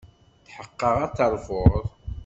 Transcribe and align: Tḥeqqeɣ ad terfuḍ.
Tḥeqqeɣ 0.45 0.95
ad 1.05 1.13
terfuḍ. 1.17 1.73